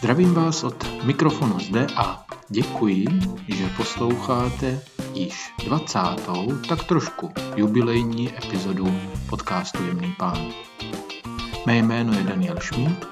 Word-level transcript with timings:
Zdravím 0.00 0.34
vás 0.34 0.64
od 0.64 1.04
mikrofonu 1.04 1.60
zde 1.60 1.86
a 1.96 2.24
děkuji, 2.48 3.06
že 3.48 3.70
posloucháte 3.76 4.80
již 5.14 5.52
20. 5.64 5.98
tak 6.68 6.84
trošku 6.84 7.32
jubilejní 7.56 8.38
epizodu 8.38 9.00
podcastu 9.28 9.86
Jemný 9.86 10.14
pán. 10.18 10.48
Mé 11.66 11.78
jméno 11.78 12.12
je 12.12 12.22
Daniel 12.22 12.56
Šmíd 12.60 13.06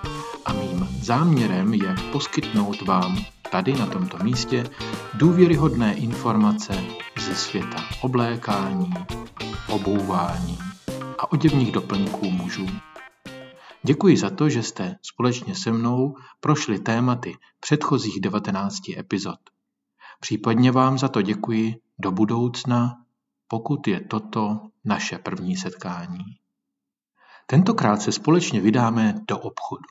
a 0.44 0.52
mým 0.52 0.88
záměrem 1.02 1.74
je 1.74 1.94
poskytnout 2.12 2.82
vám 2.82 3.18
tady 3.50 3.72
na 3.72 3.86
tomto 3.86 4.18
místě 4.24 4.70
důvěryhodné 5.14 5.94
informace 5.94 6.74
ze 7.20 7.34
světa 7.34 7.84
oblékání, 8.00 8.94
obouvání 9.68 10.58
a 11.18 11.32
oděvních 11.32 11.72
doplňků 11.72 12.30
mužů. 12.30 12.66
Děkuji 13.82 14.16
za 14.16 14.30
to, 14.30 14.48
že 14.48 14.62
jste 14.62 14.98
společně 15.02 15.54
se 15.54 15.72
mnou 15.72 16.16
prošli 16.40 16.78
tématy 16.78 17.36
předchozích 17.60 18.20
19 18.20 18.88
epizod. 18.98 19.38
Případně 20.20 20.72
vám 20.72 20.98
za 20.98 21.08
to 21.08 21.22
děkuji 21.22 21.80
do 21.98 22.12
budoucna, 22.12 23.04
pokud 23.48 23.88
je 23.88 24.00
toto 24.00 24.60
naše 24.84 25.18
první 25.18 25.56
setkání. 25.56 26.24
Tentokrát 27.46 28.02
se 28.02 28.12
společně 28.12 28.60
vydáme 28.60 29.14
do 29.28 29.38
obchodu. 29.38 29.88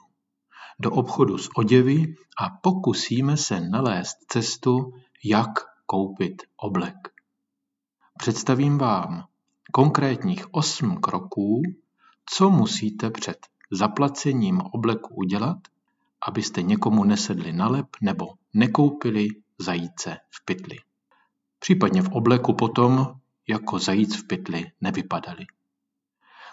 Do 0.79 0.91
obchodu 0.91 1.37
s 1.37 1.49
oděvy 1.55 2.15
a 2.41 2.49
pokusíme 2.49 3.37
se 3.37 3.59
nalézt 3.59 4.17
cestu, 4.27 4.93
jak 5.23 5.49
koupit 5.85 6.41
oblek. 6.57 6.95
Představím 8.17 8.77
vám 8.77 9.27
konkrétních 9.71 10.53
osm 10.53 10.97
kroků, 10.97 11.61
co 12.25 12.49
musíte 12.49 13.09
před 13.09 13.47
zaplacením 13.71 14.61
obleku 14.61 15.15
udělat, 15.15 15.57
abyste 16.27 16.61
někomu 16.61 17.03
nesedli 17.03 17.53
na 17.53 17.67
lep 17.67 17.87
nebo 18.01 18.25
nekoupili 18.53 19.27
zajíce 19.59 20.17
v 20.29 20.45
pytli. 20.45 20.77
Případně 21.59 22.01
v 22.01 22.11
obleku 22.11 22.53
potom 22.53 23.13
jako 23.47 23.79
zajíc 23.79 24.15
v 24.15 24.27
pytli 24.27 24.71
nevypadali. 24.81 25.45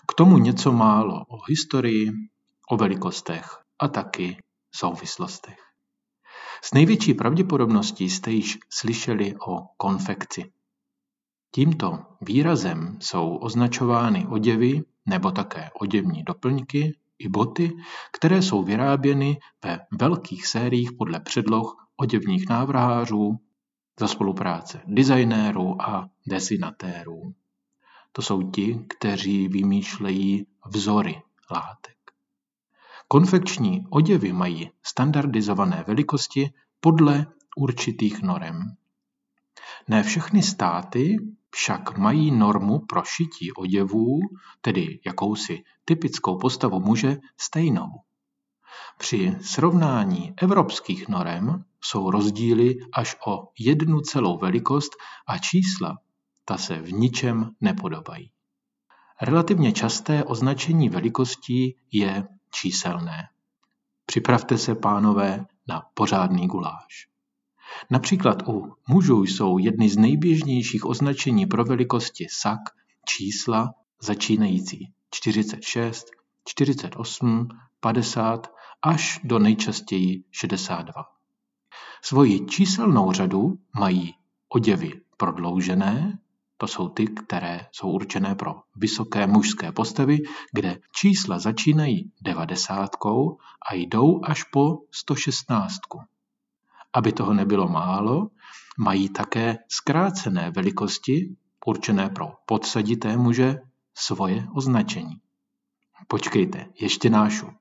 K 0.08 0.14
tomu 0.14 0.38
něco 0.38 0.72
málo 0.72 1.24
o 1.24 1.44
historii, 1.48 2.12
o 2.70 2.76
velikostech 2.76 3.58
a 3.78 3.88
taky 3.88 4.36
souvislostech. 4.74 5.58
S 6.62 6.74
největší 6.74 7.14
pravděpodobností 7.14 8.10
jste 8.10 8.30
již 8.30 8.58
slyšeli 8.70 9.34
o 9.48 9.60
konfekci. 9.76 10.52
Tímto 11.50 11.98
výrazem 12.20 12.98
jsou 13.00 13.36
označovány 13.36 14.26
oděvy 14.26 14.82
nebo 15.06 15.30
také 15.30 15.70
oděvní 15.80 16.22
doplňky 16.22 16.96
i 17.18 17.28
boty, 17.28 17.72
které 18.12 18.42
jsou 18.42 18.62
vyráběny 18.62 19.38
ve 19.64 19.80
velkých 20.00 20.46
sériích 20.46 20.92
podle 20.98 21.20
předloh 21.20 21.76
oděvních 21.96 22.48
návrhářů 22.48 23.38
za 24.00 24.08
spolupráce 24.08 24.80
designérů 24.86 25.82
a 25.82 26.08
desinatérů. 26.26 27.34
To 28.12 28.22
jsou 28.22 28.50
ti, 28.50 28.86
kteří 28.88 29.48
vymýšlejí 29.48 30.46
vzory 30.66 31.22
látek. 31.50 31.96
Konfekční 33.08 33.86
oděvy 33.90 34.32
mají 34.32 34.70
standardizované 34.82 35.84
velikosti 35.86 36.52
podle 36.80 37.26
určitých 37.56 38.22
norem. 38.22 38.76
Ne 39.88 40.02
všechny 40.02 40.42
státy 40.42 41.16
však 41.50 41.98
mají 41.98 42.30
normu 42.30 42.78
pro 42.78 43.02
šití 43.04 43.52
oděvů, 43.52 44.20
tedy 44.60 45.00
jakousi 45.06 45.62
typickou 45.84 46.38
postavu 46.38 46.80
muže, 46.80 47.16
stejnou. 47.40 47.88
Při 48.98 49.36
srovnání 49.40 50.34
evropských 50.42 51.08
norem 51.08 51.64
jsou 51.80 52.10
rozdíly 52.10 52.74
až 52.92 53.16
o 53.26 53.48
jednu 53.58 54.00
celou 54.00 54.38
velikost 54.38 54.92
a 55.26 55.38
čísla 55.38 55.98
ta 56.44 56.56
se 56.58 56.80
v 56.80 56.92
ničem 56.92 57.50
nepodobají. 57.60 58.30
Relativně 59.22 59.72
časté 59.72 60.24
označení 60.24 60.88
velikostí 60.88 61.76
je 61.92 62.28
číselné. 62.50 63.28
Připravte 64.06 64.58
se, 64.58 64.74
pánové, 64.74 65.46
na 65.68 65.82
pořádný 65.94 66.46
guláš. 66.46 67.13
Například 67.90 68.48
u 68.48 68.72
mužů 68.88 69.22
jsou 69.22 69.58
jedny 69.58 69.88
z 69.88 69.96
nejběžnějších 69.96 70.84
označení 70.84 71.46
pro 71.46 71.64
velikosti 71.64 72.26
sak 72.30 72.60
čísla 73.08 73.74
začínající 74.00 74.92
46, 75.10 76.06
48, 76.48 77.48
50 77.80 78.52
až 78.82 79.20
do 79.24 79.38
nejčastěji 79.38 80.24
62. 80.30 80.92
Svoji 82.02 82.46
číselnou 82.46 83.12
řadu 83.12 83.58
mají 83.78 84.14
oděvy 84.48 84.92
prodloužené, 85.16 86.18
to 86.56 86.66
jsou 86.66 86.88
ty, 86.88 87.06
které 87.06 87.66
jsou 87.72 87.90
určené 87.90 88.34
pro 88.34 88.54
vysoké 88.76 89.26
mužské 89.26 89.72
postavy, 89.72 90.18
kde 90.52 90.78
čísla 90.96 91.38
začínají 91.38 92.12
90 92.22 92.90
a 93.70 93.74
jdou 93.74 94.20
až 94.24 94.44
po 94.44 94.78
116. 94.90 95.80
Aby 96.94 97.12
toho 97.12 97.34
nebylo 97.34 97.68
málo, 97.68 98.28
mají 98.78 99.08
také 99.08 99.56
zkrácené 99.68 100.50
velikosti, 100.50 101.36
určené 101.66 102.08
pro 102.08 102.32
podsadité 102.46 103.16
muže, 103.16 103.58
svoje 103.94 104.46
označení. 104.54 105.20
Počkejte, 106.08 106.66
ještě 106.80 107.10
nášup. 107.10 107.54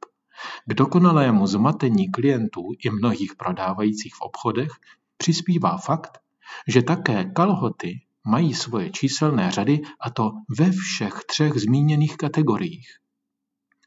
K 0.65 0.73
dokonalému 0.73 1.47
zmatení 1.47 2.11
klientů 2.11 2.61
i 2.85 2.89
mnohých 2.89 3.35
prodávajících 3.35 4.15
v 4.15 4.21
obchodech 4.21 4.71
přispívá 5.17 5.77
fakt, 5.77 6.19
že 6.67 6.81
také 6.81 7.25
kalhoty 7.25 8.01
mají 8.25 8.53
svoje 8.53 8.89
číselné 8.89 9.51
řady 9.51 9.81
a 9.99 10.09
to 10.09 10.31
ve 10.57 10.71
všech 10.71 11.13
třech 11.27 11.53
zmíněných 11.53 12.17
kategoriích. 12.17 12.87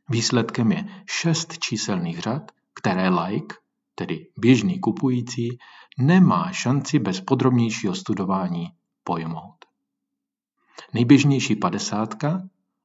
Výsledkem 0.08 0.72
je 0.72 0.84
šest 1.10 1.58
číselných 1.58 2.18
řad, 2.18 2.42
které 2.74 3.08
like 3.08 3.56
tedy 3.98 4.26
běžný 4.38 4.80
kupující, 4.80 5.58
nemá 5.98 6.52
šanci 6.52 6.98
bez 6.98 7.20
podrobnějšího 7.20 7.94
studování 7.94 8.66
pojmout. 9.04 9.56
Nejběžnější 10.94 11.56
padesátka 11.56 12.42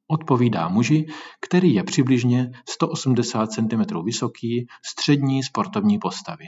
odpovídá 0.07 0.67
muži, 0.67 1.07
který 1.41 1.73
je 1.73 1.83
přibližně 1.83 2.51
180 2.69 3.51
cm 3.51 4.03
vysoký, 4.03 4.67
střední 4.85 5.43
sportovní 5.43 5.99
postavy. 5.99 6.45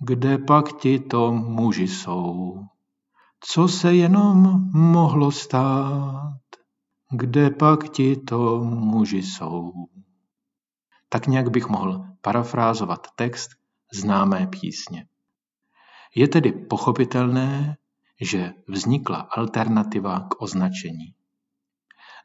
Kde 0.00 0.38
pak 0.38 0.80
ti 0.80 0.98
to 0.98 1.32
muži 1.32 1.88
jsou? 1.88 2.58
Co 3.40 3.68
se 3.68 3.94
jenom 3.94 4.70
mohlo 4.72 5.30
stát? 5.32 6.40
Kde 7.10 7.50
pak 7.50 7.88
ti 7.88 8.16
to 8.16 8.64
muži 8.64 9.22
jsou? 9.22 9.72
Tak 11.08 11.26
nějak 11.26 11.50
bych 11.50 11.68
mohl 11.68 12.04
parafrázovat 12.20 13.06
text, 13.16 13.50
známé 13.94 14.46
písně. 14.46 15.06
Je 16.14 16.28
tedy 16.28 16.52
pochopitelné, 16.52 17.76
že 18.20 18.52
vznikla 18.68 19.16
alternativa 19.16 20.20
k 20.20 20.42
označení. 20.42 21.14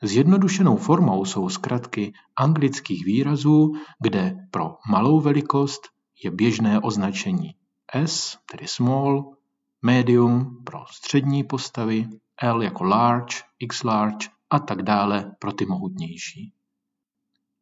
Zjednodušenou 0.01 0.77
formou 0.77 1.25
jsou 1.25 1.49
zkratky 1.49 2.13
anglických 2.35 3.05
výrazů, 3.05 3.73
kde 4.01 4.35
pro 4.51 4.77
malou 4.89 5.19
velikost 5.19 5.81
je 6.23 6.31
běžné 6.31 6.79
označení 6.79 7.55
S, 7.93 8.37
tedy 8.51 8.67
small, 8.67 9.35
medium 9.81 10.63
pro 10.63 10.79
střední 10.91 11.43
postavy, 11.43 12.07
L 12.41 12.63
jako 12.63 12.83
large, 12.83 13.35
X 13.59 13.83
large 13.83 14.27
a 14.49 14.59
tak 14.59 14.81
dále 14.81 15.35
pro 15.39 15.51
ty 15.51 15.65
mohutnější. 15.65 16.53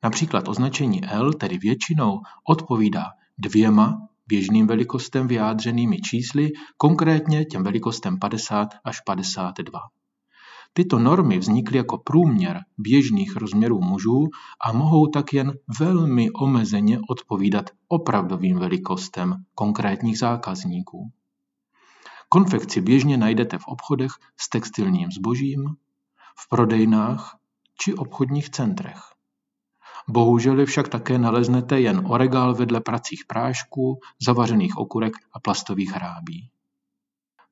Například 0.03 0.47
označení 0.47 1.05
L 1.05 1.33
tedy 1.33 1.57
většinou 1.57 2.21
odpovídá 2.49 3.05
dvěma 3.37 4.07
běžným 4.27 4.67
velikostem 4.67 5.27
vyjádřenými 5.27 6.01
čísly, 6.01 6.51
konkrétně 6.77 7.45
těm 7.45 7.63
velikostem 7.63 8.19
50 8.19 8.67
až 8.83 9.01
52. 9.01 9.79
Tyto 10.73 10.99
normy 10.99 11.39
vznikly 11.39 11.77
jako 11.77 11.97
průměr 11.97 12.59
běžných 12.77 13.35
rozměrů 13.35 13.81
mužů 13.81 14.27
a 14.65 14.71
mohou 14.73 15.07
tak 15.07 15.33
jen 15.33 15.53
velmi 15.79 16.31
omezeně 16.31 16.99
odpovídat 17.09 17.69
opravdovým 17.87 18.59
velikostem 18.59 19.35
konkrétních 19.55 20.19
zákazníků. 20.19 21.11
Konfekci 22.29 22.81
běžně 22.81 23.17
najdete 23.17 23.57
v 23.57 23.67
obchodech 23.67 24.11
s 24.37 24.49
textilním 24.49 25.11
zbožím, 25.11 25.65
v 26.39 26.49
prodejnách 26.49 27.37
či 27.81 27.93
obchodních 27.93 28.49
centrech. 28.49 29.16
Bohužel 30.09 30.65
však 30.65 30.87
také 30.87 31.17
naleznete 31.17 31.79
jen 31.79 32.01
oregál 32.05 32.55
vedle 32.55 32.81
pracích 32.81 33.25
prášků, 33.27 33.99
zavařených 34.25 34.77
okurek 34.77 35.13
a 35.33 35.39
plastových 35.39 35.91
hrábí. 35.91 36.49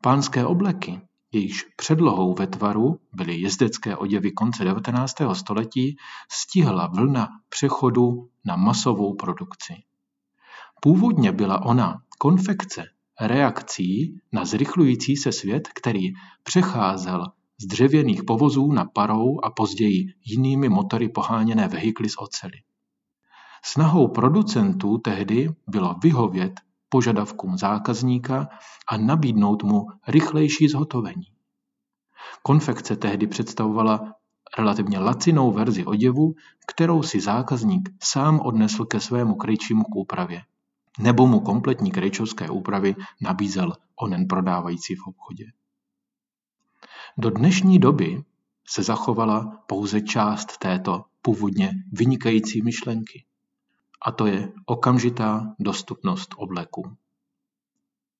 Pánské 0.01 0.45
obleky, 0.45 1.01
jejichž 1.31 1.63
předlohou 1.75 2.33
ve 2.33 2.47
tvaru 2.47 2.99
byly 3.13 3.41
jezdecké 3.41 3.97
oděvy 3.97 4.31
konce 4.31 4.63
19. 4.63 5.15
století, 5.33 5.97
stihla 6.31 6.87
vlna 6.87 7.27
přechodu 7.49 8.29
na 8.45 8.55
masovou 8.55 9.15
produkci. 9.15 9.73
Původně 10.81 11.31
byla 11.31 11.65
ona 11.65 12.01
konfekce 12.17 12.83
reakcí 13.21 14.19
na 14.33 14.45
zrychlující 14.45 15.17
se 15.17 15.31
svět, 15.31 15.67
který 15.67 16.13
přecházel 16.43 17.25
z 17.61 17.65
dřevěných 17.65 18.23
povozů 18.23 18.71
na 18.71 18.85
parou 18.85 19.39
a 19.43 19.49
později 19.49 20.13
jinými 20.25 20.69
motory 20.69 21.09
poháněné 21.09 21.67
vehikly 21.67 22.09
z 22.09 22.15
ocely. 22.17 22.61
Snahou 23.65 24.07
producentů 24.07 24.97
tehdy 24.97 25.49
bylo 25.67 25.95
vyhovět 26.03 26.53
požadavkům 26.89 27.57
zákazníka 27.57 28.49
a 28.89 28.97
nabídnout 28.97 29.63
mu 29.63 29.87
rychlejší 30.07 30.67
zhotovení. 30.67 31.25
Konfekce 32.43 32.95
tehdy 32.95 33.27
představovala 33.27 34.13
relativně 34.57 34.99
lacinou 34.99 35.51
verzi 35.51 35.85
oděvu, 35.85 36.33
kterou 36.67 37.03
si 37.03 37.19
zákazník 37.19 37.89
sám 38.03 38.39
odnesl 38.39 38.85
ke 38.85 38.99
svému 38.99 39.35
krejčímu 39.35 39.83
k 39.83 39.95
úpravě. 39.95 40.41
Nebo 40.99 41.27
mu 41.27 41.39
kompletní 41.39 41.91
krejčovské 41.91 42.49
úpravy 42.49 42.95
nabízel 43.21 43.73
onen 43.95 44.27
prodávající 44.27 44.95
v 44.95 45.07
obchodě. 45.07 45.45
Do 47.17 47.29
dnešní 47.29 47.79
doby 47.79 48.23
se 48.67 48.83
zachovala 48.83 49.63
pouze 49.67 50.01
část 50.01 50.57
této 50.57 51.05
původně 51.21 51.71
vynikající 51.91 52.61
myšlenky. 52.61 53.25
A 54.05 54.11
to 54.11 54.25
je 54.25 54.51
okamžitá 54.65 55.55
dostupnost 55.59 56.35
obleků. 56.37 56.97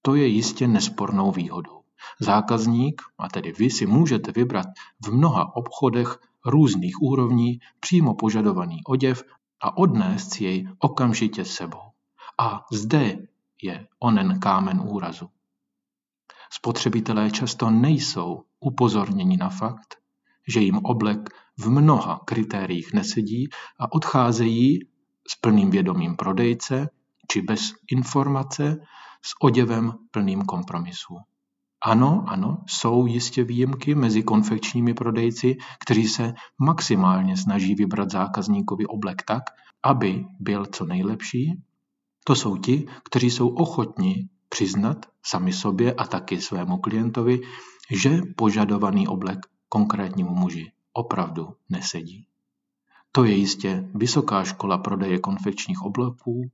To 0.02 0.16
je 0.16 0.28
jistě 0.28 0.68
nespornou 0.68 1.32
výhodou. 1.32 1.82
Zákazník, 2.20 3.02
a 3.18 3.30
tedy 3.30 3.52
vy 3.52 3.70
si 3.70 3.86
můžete 3.86 4.32
vybrat 4.32 4.68
v 5.06 5.14
mnoha 5.14 5.56
obchodech 5.56 6.18
různých 6.46 7.02
úrovní 7.02 7.60
přímo 7.80 8.14
požadovaný 8.14 8.82
oděv 8.88 9.24
a 9.62 9.78
odnést 9.78 10.34
si 10.34 10.44
jej 10.44 10.68
okamžitě 10.80 11.46
sebou. 11.46 11.84
A 12.38 12.66
zde 12.72 13.28
je 13.62 13.88
onen 14.00 14.40
kámen 14.40 14.82
úrazu. 14.86 15.30
Spotřebitelé 16.52 17.32
často 17.32 17.70
nejsou 17.70 18.44
upozorněni 18.66 19.38
na 19.38 19.50
fakt, 19.50 19.96
že 20.48 20.60
jim 20.60 20.78
oblek 20.78 21.30
v 21.58 21.70
mnoha 21.70 22.22
kritériích 22.26 22.94
nesedí 22.94 23.50
a 23.80 23.92
odcházejí 23.92 24.80
s 25.28 25.36
plným 25.42 25.70
vědomím 25.70 26.16
prodejce 26.16 26.90
či 27.32 27.42
bez 27.42 27.74
informace 27.92 28.78
s 29.22 29.32
oděvem 29.42 29.94
plným 30.12 30.42
kompromisů. 30.42 31.18
Ano, 31.86 32.26
ano, 32.28 32.64
jsou 32.68 33.06
jistě 33.06 33.44
výjimky 33.44 33.96
mezi 33.96 34.24
konfekčními 34.24 34.94
prodejci, 34.94 35.58
kteří 35.80 36.08
se 36.08 36.34
maximálně 36.60 37.38
snaží 37.38 37.76
vybrat 37.76 38.12
zákazníkovi 38.12 38.86
oblek 38.86 39.22
tak, 39.24 39.44
aby 39.84 40.26
byl 40.40 40.66
co 40.66 40.86
nejlepší. 40.86 41.62
To 42.24 42.36
jsou 42.36 42.58
ti, 42.58 42.86
kteří 43.04 43.32
jsou 43.32 43.48
ochotni 43.50 44.30
přiznat 44.50 45.06
sami 45.26 45.54
sobě 45.54 45.94
a 45.94 46.08
taky 46.08 46.42
svému 46.42 46.78
klientovi, 46.78 47.42
že 47.92 48.22
požadovaný 48.36 49.08
oblek 49.08 49.40
konkrétnímu 49.70 50.36
muži 50.36 50.72
opravdu 50.94 51.56
nesedí. 51.70 52.28
To 53.12 53.24
je 53.24 53.36
jistě 53.36 53.90
vysoká 53.96 54.44
škola 54.44 54.78
prodeje 54.78 55.20
konfekčních 55.20 55.82
obleků 55.82 56.52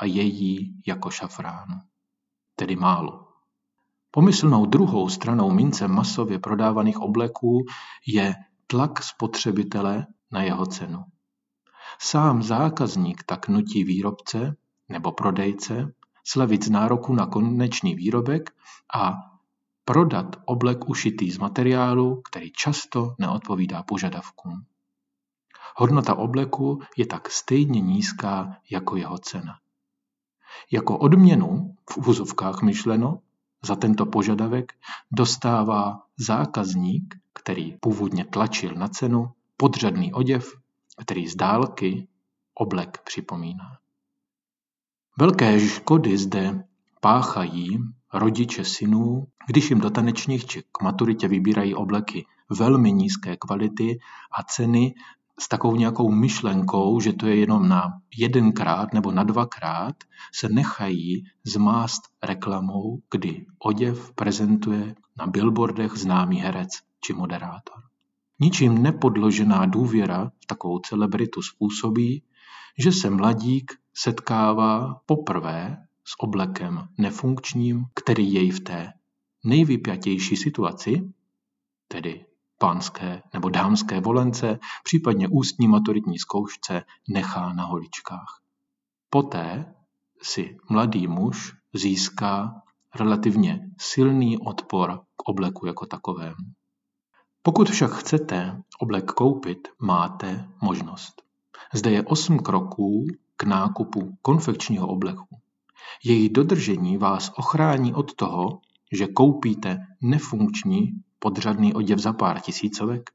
a 0.00 0.04
její 0.04 0.82
jako 0.86 1.10
šafránu. 1.10 1.80
Tedy 2.56 2.76
málo. 2.76 3.28
Pomyslnou 4.10 4.66
druhou 4.66 5.08
stranou 5.08 5.50
mince 5.50 5.88
masově 5.88 6.38
prodávaných 6.38 6.98
obleků 6.98 7.64
je 8.06 8.34
tlak 8.66 9.02
spotřebitele 9.02 10.06
na 10.32 10.42
jeho 10.42 10.66
cenu. 10.66 11.04
Sám 12.00 12.42
zákazník 12.42 13.22
tak 13.22 13.48
nutí 13.48 13.84
výrobce 13.84 14.56
nebo 14.88 15.12
prodejce 15.12 15.92
slevit 16.24 16.64
z 16.64 16.70
nároku 16.70 17.14
na 17.14 17.26
konečný 17.26 17.94
výrobek 17.94 18.50
a 18.94 19.12
prodat 19.86 20.36
oblek 20.44 20.88
ušitý 20.88 21.30
z 21.30 21.38
materiálu, 21.38 22.22
který 22.22 22.52
často 22.52 23.14
neodpovídá 23.18 23.82
požadavkům. 23.82 24.66
Hodnota 25.76 26.14
obleku 26.14 26.82
je 26.96 27.06
tak 27.06 27.30
stejně 27.30 27.80
nízká 27.80 28.56
jako 28.70 28.96
jeho 28.96 29.18
cena. 29.18 29.58
Jako 30.70 30.98
odměnu, 30.98 31.76
v 31.90 31.96
uvozovkách 31.96 32.62
myšleno, 32.62 33.20
za 33.62 33.76
tento 33.76 34.06
požadavek 34.06 34.72
dostává 35.10 36.02
zákazník, 36.16 37.14
který 37.32 37.76
původně 37.80 38.24
tlačil 38.24 38.74
na 38.74 38.88
cenu, 38.88 39.32
podřadný 39.56 40.12
oděv, 40.12 40.52
který 41.02 41.28
z 41.28 41.36
dálky 41.36 42.08
oblek 42.54 42.98
připomíná. 43.04 43.78
Velké 45.18 45.60
škody 45.60 46.18
zde 46.18 46.64
páchají 47.00 47.78
rodiče 48.14 48.64
synů, 48.64 49.26
když 49.46 49.70
jim 49.70 49.80
do 49.80 49.90
tanečních 49.90 50.46
či 50.46 50.62
k 50.72 50.82
maturitě 50.82 51.28
vybírají 51.28 51.74
obleky 51.74 52.26
velmi 52.50 52.92
nízké 52.92 53.36
kvality 53.36 53.98
a 54.38 54.42
ceny 54.42 54.94
s 55.40 55.48
takovou 55.48 55.76
nějakou 55.76 56.10
myšlenkou, 56.10 57.00
že 57.00 57.12
to 57.12 57.26
je 57.26 57.36
jenom 57.36 57.68
na 57.68 57.92
jedenkrát 58.16 58.92
nebo 58.92 59.12
na 59.12 59.22
dvakrát, 59.22 59.94
se 60.34 60.48
nechají 60.48 61.24
zmást 61.44 62.02
reklamou, 62.22 62.98
kdy 63.10 63.46
oděv 63.58 64.12
prezentuje 64.14 64.94
na 65.18 65.26
billboardech 65.26 65.92
známý 65.92 66.40
herec 66.40 66.68
či 67.00 67.12
moderátor. 67.12 67.82
Ničím 68.40 68.82
nepodložená 68.82 69.66
důvěra 69.66 70.30
v 70.42 70.46
takovou 70.46 70.78
celebritu 70.78 71.42
způsobí, 71.42 72.22
že 72.78 72.92
se 72.92 73.10
mladík 73.10 73.72
setkává 73.94 75.00
poprvé 75.06 75.86
s 76.08 76.14
oblekem 76.18 76.88
nefunkčním, 76.98 77.84
který 77.94 78.34
jej 78.34 78.50
v 78.50 78.60
té 78.60 78.92
nejvypjatější 79.44 80.36
situaci, 80.36 81.12
tedy 81.88 82.26
pánské 82.58 83.22
nebo 83.34 83.48
dámské 83.48 84.00
volence, 84.00 84.58
případně 84.84 85.28
ústní 85.28 85.68
maturitní 85.68 86.18
zkoušce 86.18 86.82
nechá 87.08 87.52
na 87.52 87.64
holičkách. 87.64 88.40
Poté 89.10 89.74
si 90.22 90.56
mladý 90.70 91.06
muž 91.06 91.54
získá 91.74 92.62
relativně 92.94 93.70
silný 93.78 94.38
odpor 94.38 95.00
k 95.16 95.28
obleku 95.28 95.66
jako 95.66 95.86
takovému. 95.86 96.46
Pokud 97.42 97.70
však 97.70 97.92
chcete 97.92 98.62
oblek 98.80 99.04
koupit, 99.12 99.68
máte 99.78 100.48
možnost. 100.62 101.22
Zde 101.74 101.90
je 101.90 102.02
osm 102.02 102.38
kroků 102.38 103.06
k 103.36 103.42
nákupu 103.44 104.18
konfekčního 104.22 104.86
obleku. 104.86 105.26
Jejich 106.04 106.32
dodržení 106.32 106.96
vás 106.96 107.32
ochrání 107.36 107.94
od 107.94 108.14
toho, 108.14 108.60
že 108.92 109.06
koupíte 109.06 109.86
nefunkční 110.02 110.92
podřadný 111.18 111.74
oděv 111.74 111.98
za 111.98 112.12
pár 112.12 112.40
tisícovek? 112.40 113.10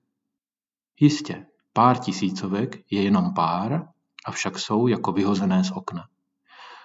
Jistě, 1.00 1.46
pár 1.74 1.98
tisícovek 1.98 2.92
je 2.92 3.02
jenom 3.02 3.34
pár, 3.34 3.88
avšak 4.26 4.60
jsou 4.60 4.88
jako 4.88 5.12
vyhozené 5.12 5.64
z 5.64 5.72
okna. 5.72 6.04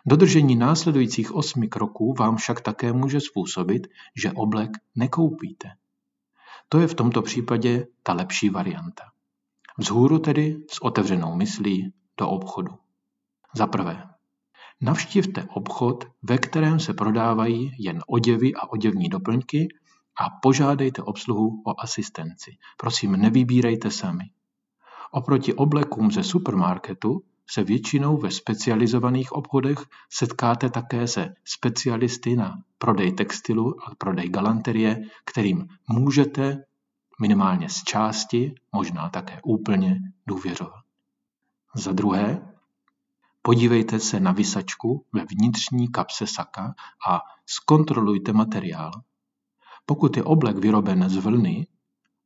Dodržení 0.06 0.56
následujících 0.56 1.34
osmi 1.34 1.68
kroků 1.68 2.14
vám 2.18 2.36
však 2.36 2.60
také 2.60 2.92
může 2.92 3.20
způsobit, 3.20 3.86
že 4.22 4.32
oblek 4.32 4.70
nekoupíte. 4.94 5.68
To 6.68 6.78
je 6.78 6.86
v 6.86 6.94
tomto 6.94 7.22
případě 7.22 7.86
ta 8.02 8.12
lepší 8.12 8.50
varianta. 8.50 9.04
Vzhůru 9.78 10.18
tedy 10.18 10.56
s 10.70 10.82
otevřenou 10.82 11.36
myslí 11.36 11.92
do 12.18 12.28
obchodu. 12.28 12.74
Za 13.54 13.66
prvé, 13.66 14.04
navštivte 14.80 15.46
obchod, 15.54 16.04
ve 16.22 16.38
kterém 16.38 16.80
se 16.80 16.94
prodávají 16.94 17.72
jen 17.78 18.02
oděvy 18.06 18.54
a 18.54 18.72
oděvní 18.72 19.08
doplňky 19.08 19.68
a 20.20 20.30
požádejte 20.42 21.02
obsluhu 21.02 21.62
o 21.66 21.80
asistenci. 21.80 22.56
Prosím, 22.76 23.12
nevybírejte 23.12 23.90
sami. 23.90 24.24
Oproti 25.10 25.54
oblekům 25.54 26.10
ze 26.10 26.22
supermarketu 26.22 27.22
se 27.50 27.64
většinou 27.64 28.16
ve 28.16 28.30
specializovaných 28.30 29.32
obchodech 29.32 29.78
setkáte 30.10 30.70
také 30.70 31.08
se 31.08 31.34
specialisty 31.44 32.36
na 32.36 32.62
prodej 32.78 33.12
textilu 33.12 33.74
a 33.86 33.94
prodej 33.94 34.28
galanterie, 34.28 35.00
kterým 35.24 35.68
můžete 35.88 36.64
minimálně 37.20 37.68
z 37.68 37.82
části, 37.82 38.54
možná 38.72 39.08
také 39.08 39.40
úplně 39.44 39.98
důvěřovat. 40.26 40.84
Za 41.74 41.92
druhé, 41.92 42.55
podívejte 43.46 44.00
se 44.00 44.20
na 44.20 44.32
vysačku 44.32 45.06
ve 45.12 45.24
vnitřní 45.24 45.88
kapse 45.88 46.26
saka 46.26 46.74
a 47.08 47.20
zkontrolujte 47.46 48.32
materiál. 48.32 48.90
Pokud 49.86 50.16
je 50.16 50.24
oblek 50.24 50.56
vyroben 50.56 51.08
z 51.08 51.16
vlny, 51.16 51.66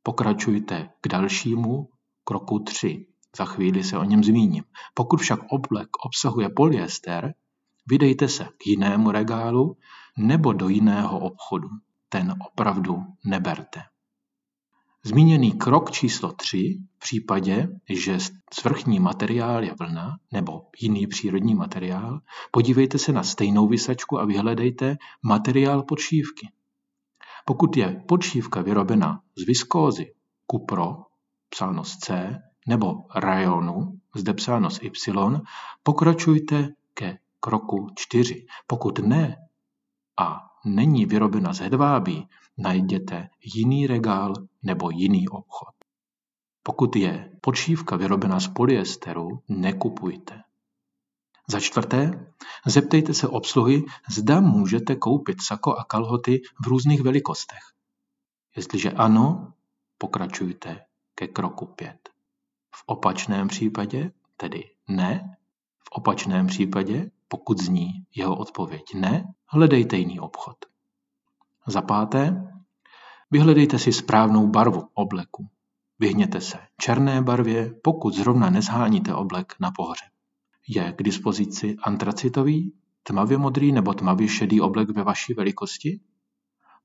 pokračujte 0.03 0.89
k 1.01 1.07
dalšímu 1.07 1.89
kroku 2.23 2.59
3. 2.59 3.05
Za 3.37 3.45
chvíli 3.45 3.83
se 3.83 3.97
o 3.97 4.03
něm 4.03 4.23
zmíním. 4.23 4.63
Pokud 4.93 5.21
však 5.21 5.39
oblek 5.49 5.89
obsahuje 6.05 6.49
polyester, 6.49 7.33
vydejte 7.87 8.27
se 8.27 8.43
k 8.43 8.67
jinému 8.67 9.11
regálu 9.11 9.77
nebo 10.17 10.53
do 10.53 10.69
jiného 10.69 11.19
obchodu. 11.19 11.69
Ten 12.09 12.35
opravdu 12.47 13.03
neberte. 13.25 13.81
Zmíněný 15.03 15.51
krok 15.51 15.91
číslo 15.91 16.31
3 16.31 16.79
v 16.95 16.99
případě, 16.99 17.67
že 17.89 18.17
svrchní 18.53 18.99
materiál 18.99 19.63
je 19.63 19.75
vlna 19.79 20.17
nebo 20.31 20.61
jiný 20.79 21.07
přírodní 21.07 21.55
materiál, 21.55 22.19
podívejte 22.51 22.97
se 22.97 23.11
na 23.11 23.23
stejnou 23.23 23.67
vysačku 23.67 24.19
a 24.19 24.25
vyhledejte 24.25 24.97
materiál 25.23 25.83
podšívky. 25.83 26.49
Pokud 27.45 27.77
je 27.77 28.03
podšívka 28.07 28.61
vyrobena 28.61 29.21
z 29.37 29.45
viskózy, 29.45 30.13
kupro, 30.45 30.95
psáno 31.49 31.83
z 31.83 31.97
C, 31.97 32.39
nebo 32.67 32.93
rajonu, 33.15 33.99
zde 34.15 34.33
psáno 34.33 34.69
z 34.69 34.79
Y, 34.81 35.41
pokračujte 35.83 36.69
ke 36.93 37.17
kroku 37.39 37.87
4. 37.95 38.45
Pokud 38.67 38.99
ne 38.99 39.37
a 40.19 40.50
není 40.65 41.05
vyrobena 41.05 41.53
z 41.53 41.59
hedvábí, 41.59 42.27
najděte 42.57 43.29
jiný 43.55 43.87
regál 43.87 44.33
nebo 44.63 44.89
jiný 44.89 45.29
obchod. 45.29 45.75
Pokud 46.63 46.95
je 46.95 47.31
podšívka 47.41 47.95
vyrobena 47.95 48.39
z 48.39 48.47
polyesteru, 48.47 49.43
nekupujte. 49.49 50.43
Za 51.49 51.59
čtvrté, 51.59 52.33
zeptejte 52.65 53.13
se 53.13 53.27
obsluhy, 53.27 53.83
zda 54.09 54.41
můžete 54.41 54.95
koupit 54.95 55.41
sako 55.41 55.75
a 55.75 55.83
kalhoty 55.83 56.41
v 56.63 56.67
různých 56.67 57.01
velikostech. 57.01 57.63
Jestliže 58.55 58.91
ano, 58.91 59.53
pokračujte 59.97 60.85
ke 61.15 61.27
kroku 61.27 61.65
5. 61.65 62.09
V 62.75 62.83
opačném 62.85 63.47
případě, 63.47 64.11
tedy 64.37 64.69
ne, 64.87 65.37
v 65.79 65.91
opačném 65.91 66.47
případě, 66.47 67.11
pokud 67.31 67.61
zní 67.61 68.05
jeho 68.15 68.37
odpověď 68.37 68.83
ne, 68.95 69.33
hledejte 69.47 69.97
jiný 69.97 70.19
obchod. 70.19 70.57
Za 71.67 71.81
páté, 71.81 72.51
vyhledejte 73.31 73.79
si 73.79 73.93
správnou 73.93 74.47
barvu 74.47 74.89
obleku. 74.93 75.49
Vyhněte 75.99 76.41
se 76.41 76.59
černé 76.77 77.21
barvě, 77.21 77.73
pokud 77.83 78.13
zrovna 78.13 78.49
nezháníte 78.49 79.15
oblek 79.15 79.55
na 79.59 79.71
pohřeb. 79.71 80.09
Je 80.67 80.93
k 80.93 81.03
dispozici 81.03 81.75
antracitový, 81.83 82.73
tmavě 83.03 83.37
modrý 83.37 83.71
nebo 83.71 83.93
tmavě 83.93 84.27
šedý 84.27 84.61
oblek 84.61 84.89
ve 84.89 85.03
vaší 85.03 85.33
velikosti? 85.33 85.99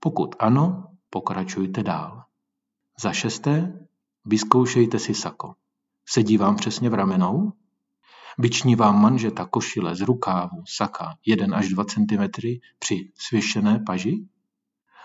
Pokud 0.01 0.35
ano, 0.39 0.85
pokračujte 1.11 1.83
dál. 1.83 2.23
Za 3.01 3.13
šesté, 3.13 3.87
vyzkoušejte 4.25 4.99
si 4.99 5.15
sako. 5.15 5.55
Sedí 6.09 6.37
vám 6.37 6.57
přesně 6.57 6.91
v 6.91 6.95
ramenou? 6.95 7.53
Vyční 8.39 8.77
vám 8.77 9.03
manžeta 9.03 9.45
košile 9.45 9.97
z 9.97 10.01
rukávu 10.01 10.63
saka 10.67 11.17
1 11.27 11.57
až 11.57 11.69
2 11.69 11.85
cm 11.85 12.23
při 12.79 13.13
svěšené 13.15 13.79
paži? 13.87 14.29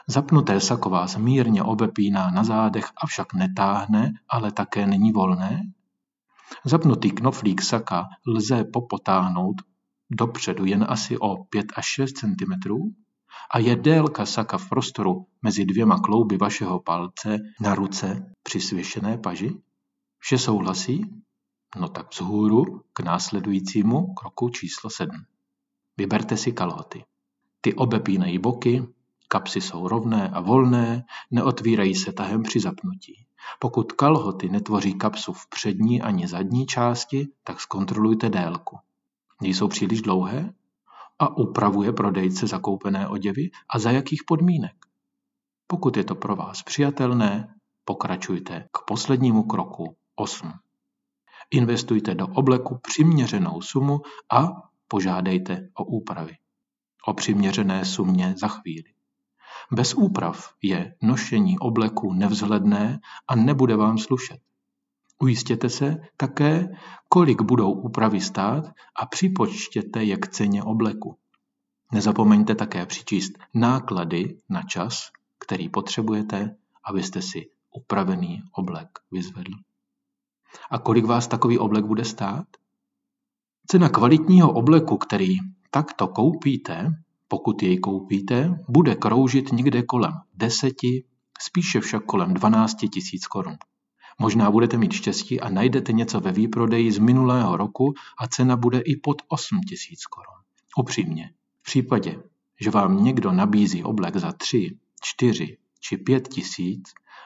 Zapnuté 0.07 0.59
sako 0.59 0.89
vás 0.89 1.17
mírně 1.17 1.63
obepíná 1.63 2.31
na 2.31 2.43
zádech, 2.43 2.85
avšak 3.03 3.33
netáhne, 3.33 4.13
ale 4.29 4.51
také 4.51 4.87
není 4.87 5.11
volné? 5.11 5.61
Zapnutý 6.65 7.11
knoflík 7.11 7.61
saka 7.61 8.07
lze 8.27 8.63
popotáhnout 8.63 9.55
dopředu 10.09 10.65
jen 10.65 10.85
asi 10.89 11.17
o 11.17 11.43
5 11.43 11.65
až 11.75 11.85
6 11.85 12.13
cm 12.13 12.53
a 13.53 13.59
je 13.59 13.75
délka 13.75 14.25
saka 14.25 14.57
v 14.57 14.69
prostoru 14.69 15.25
mezi 15.41 15.65
dvěma 15.65 15.99
klouby 15.99 16.37
vašeho 16.37 16.79
palce 16.79 17.37
na 17.61 17.75
ruce 17.75 18.33
při 18.43 18.61
svěšené 18.61 19.17
paži? 19.17 19.51
Vše 20.19 20.37
souhlasí? 20.37 21.05
No 21.77 21.89
tak 21.89 22.11
vzhůru 22.11 22.81
k 22.93 22.99
následujícímu 22.99 24.13
kroku 24.13 24.49
číslo 24.49 24.89
7. 24.89 25.11
Vyberte 25.97 26.37
si 26.37 26.51
kalhoty. 26.51 27.05
Ty 27.61 27.73
obepínají 27.73 28.39
boky, 28.39 28.87
kapsy 29.27 29.61
jsou 29.61 29.87
rovné 29.87 30.29
a 30.29 30.39
volné, 30.39 31.05
neotvírají 31.31 31.95
se 31.95 32.13
tahem 32.13 32.43
při 32.43 32.59
zapnutí. 32.59 33.25
Pokud 33.59 33.91
kalhoty 33.91 34.49
netvoří 34.49 34.93
kapsu 34.93 35.33
v 35.33 35.47
přední 35.47 36.01
ani 36.01 36.27
zadní 36.27 36.65
části, 36.65 37.27
tak 37.43 37.61
zkontrolujte 37.61 38.29
délku. 38.29 38.77
Nejsou 39.41 39.67
příliš 39.67 40.01
dlouhé? 40.01 40.53
A 41.19 41.37
upravuje 41.37 41.93
prodejce 41.93 42.47
zakoupené 42.47 43.07
oděvy 43.07 43.49
a 43.69 43.79
za 43.79 43.91
jakých 43.91 44.23
podmínek? 44.27 44.75
Pokud 45.67 45.97
je 45.97 46.03
to 46.03 46.15
pro 46.15 46.35
vás 46.35 46.63
přijatelné, 46.63 47.55
pokračujte 47.85 48.67
k 48.71 48.85
poslednímu 48.87 49.43
kroku 49.43 49.95
8. 50.15 50.51
Investujte 51.51 52.15
do 52.15 52.27
obleku 52.27 52.79
přiměřenou 52.81 53.61
sumu 53.61 54.01
a 54.31 54.47
požádejte 54.87 55.69
o 55.73 55.83
úpravy. 55.83 56.37
O 57.07 57.13
přiměřené 57.13 57.85
sumě 57.85 58.35
za 58.37 58.47
chvíli. 58.47 58.93
Bez 59.71 59.93
úprav 59.93 60.53
je 60.61 60.95
nošení 61.01 61.59
obleku 61.59 62.13
nevzhledné 62.13 62.99
a 63.27 63.35
nebude 63.35 63.75
vám 63.75 63.97
slušet. 63.97 64.39
Ujistěte 65.19 65.69
se 65.69 65.97
také, 66.17 66.69
kolik 67.09 67.41
budou 67.41 67.71
úpravy 67.71 68.21
stát 68.21 68.71
a 68.95 69.05
připočtěte 69.05 70.03
je 70.03 70.17
k 70.17 70.27
ceně 70.27 70.63
obleku. 70.63 71.17
Nezapomeňte 71.93 72.55
také 72.55 72.85
přičíst 72.85 73.33
náklady 73.53 74.37
na 74.49 74.63
čas, 74.63 75.11
který 75.39 75.69
potřebujete, 75.69 76.55
abyste 76.83 77.21
si 77.21 77.49
upravený 77.71 78.41
oblek 78.51 78.89
vyzvedl. 79.11 79.51
A 80.71 80.79
kolik 80.79 81.05
vás 81.05 81.27
takový 81.27 81.59
oblek 81.59 81.85
bude 81.85 82.05
stát? 82.05 82.45
Cena 83.67 83.89
kvalitního 83.89 84.53
obleku, 84.53 84.97
který 84.97 85.37
takto 85.71 86.07
koupíte, 86.07 86.89
pokud 87.27 87.63
jej 87.63 87.79
koupíte, 87.79 88.55
bude 88.69 88.95
kroužit 88.95 89.51
někde 89.51 89.81
kolem 89.81 90.13
10, 90.33 90.73
spíše 91.41 91.79
však 91.79 92.05
kolem 92.05 92.33
12 92.33 92.75
tisíc 92.93 93.27
korun. 93.27 93.57
Možná 94.19 94.51
budete 94.51 94.77
mít 94.77 94.93
štěstí 94.93 95.41
a 95.41 95.49
najdete 95.49 95.93
něco 95.93 96.19
ve 96.19 96.31
výprodeji 96.31 96.91
z 96.91 96.97
minulého 96.97 97.57
roku 97.57 97.93
a 98.19 98.27
cena 98.27 98.55
bude 98.55 98.79
i 98.79 98.95
pod 98.95 99.21
8 99.27 99.59
tisíc 99.69 100.05
korun. 100.05 100.35
Upřímně, 100.77 101.33
v 101.61 101.63
případě, 101.63 102.23
že 102.61 102.69
vám 102.69 103.03
někdo 103.03 103.31
nabízí 103.31 103.83
oblek 103.83 104.17
za 104.17 104.31
3, 104.31 104.77
4 105.03 105.57
či 105.79 105.97
5 105.97 106.27
tisíc, 106.27 106.83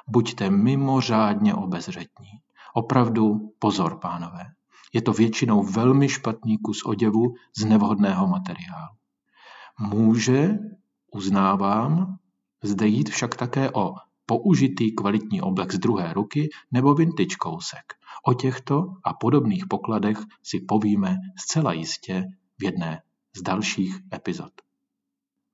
buďte 0.08 0.50
mimořádně 0.50 1.54
obezřetní. 1.54 2.30
Opravdu 2.78 3.54
pozor, 3.60 4.00
pánové. 4.02 4.46
Je 4.94 5.02
to 5.02 5.14
většinou 5.14 5.64
velmi 5.64 6.10
špatný 6.10 6.58
kus 6.58 6.86
oděvu 6.86 7.34
z 7.58 7.66
nevhodného 7.66 8.28
materiálu. 8.28 8.96
Může, 9.80 10.50
uznávám, 11.12 12.18
zde 12.64 12.88
jít 12.88 13.10
však 13.10 13.36
také 13.36 13.72
o 13.72 13.94
použitý 14.26 14.96
kvalitní 14.96 15.42
oblek 15.42 15.74
z 15.74 15.80
druhé 15.80 16.14
ruky 16.14 16.50
nebo 16.72 16.94
vintage 16.94 17.36
kousek. 17.40 17.94
O 18.26 18.34
těchto 18.34 18.86
a 19.04 19.14
podobných 19.14 19.66
pokladech 19.68 20.18
si 20.44 20.60
povíme 20.60 21.16
zcela 21.40 21.74
jistě 21.74 22.24
v 22.60 22.64
jedné 22.64 23.02
z 23.36 23.42
dalších 23.42 24.00
epizod. 24.14 24.52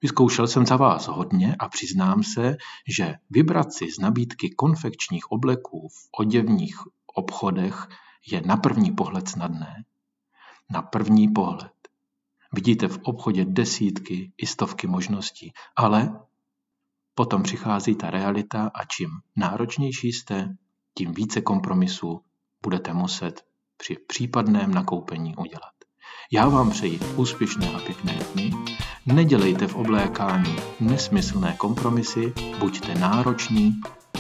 Vyzkoušel 0.02 0.48
jsem 0.48 0.66
za 0.66 0.76
vás 0.76 1.08
hodně 1.08 1.56
a 1.60 1.70
přiznám 1.70 2.24
se, 2.24 2.58
že 2.98 3.16
vybrat 3.30 3.74
si 3.74 3.92
z 3.92 4.00
nabídky 4.00 4.50
konfekčních 4.50 5.32
obleků 5.32 5.88
v 5.88 6.10
oděvních 6.20 6.78
obchodech 7.14 7.88
je 8.32 8.42
na 8.42 8.58
první 8.58 8.92
pohled 8.92 9.30
snadné. 9.30 9.84
Na 10.70 10.82
první 10.82 11.28
pohled. 11.28 11.72
Vidíte 12.54 12.88
v 12.88 13.00
obchodě 13.04 13.46
desítky 13.46 14.32
i 14.38 14.48
stovky 14.48 14.88
možností, 14.88 15.54
ale 15.76 16.20
potom 17.16 17.44
přichází 17.44 17.96
ta 17.96 18.10
realita 18.10 18.72
a 18.74 18.86
čím 18.86 19.10
náročnější 19.36 20.14
jste, 20.14 20.56
tím 20.98 21.14
více 21.14 21.42
kompromisů 21.42 22.22
budete 22.64 22.94
muset 22.94 23.46
při 23.78 23.98
případném 24.08 24.74
nakoupení 24.74 25.36
udělat. 25.36 25.74
Já 26.32 26.50
vám 26.50 26.70
přeji 26.70 27.00
úspěšné 27.16 27.74
a 27.74 27.80
pěkné 27.80 28.20
dny, 28.34 28.52
nedělejte 29.06 29.68
v 29.68 29.76
oblékání 29.76 30.56
nesmyslné 30.80 31.54
kompromisy, 31.54 32.34
buďte 32.60 32.96
nároční 32.96 33.74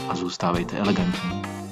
a 0.10 0.16
zůstávejte 0.16 0.78
elegantní. 0.78 1.71